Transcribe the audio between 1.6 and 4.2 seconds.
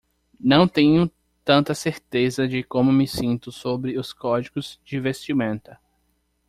certeza de como me sinto sobre os